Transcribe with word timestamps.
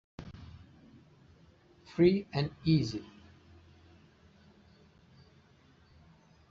Free 1.85 2.25
and 2.33 2.49
Easy 2.65 3.05